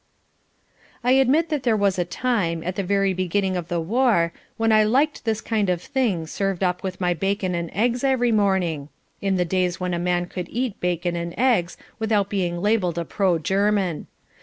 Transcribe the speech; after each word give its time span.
I 1.03 1.11
admit 1.11 1.49
that 1.49 1.61
there 1.61 1.77
was 1.77 1.99
a 1.99 2.05
time, 2.05 2.63
at 2.63 2.75
the 2.75 2.81
very 2.81 3.13
beginning 3.13 3.55
of 3.55 3.67
the 3.67 3.79
war, 3.79 4.33
when 4.57 4.71
I 4.71 4.83
liked 4.83 5.25
this 5.25 5.41
kind 5.41 5.69
of 5.69 5.79
thing 5.79 6.25
served 6.25 6.63
up 6.63 6.81
with 6.81 6.99
my 6.99 7.13
bacon 7.13 7.53
and 7.53 7.69
eggs 7.71 8.03
every 8.03 8.31
morning, 8.31 8.89
in 9.21 9.35
the 9.35 9.45
days 9.45 9.79
when 9.79 9.93
a 9.93 9.99
man 9.99 10.25
could 10.25 10.49
eat 10.49 10.79
bacon 10.81 11.15
and 11.15 11.35
eggs 11.37 11.77
without 11.99 12.29
being 12.29 12.63
labelled 12.63 12.97
a 12.97 13.05
pro 13.05 13.37
German. 13.37 14.07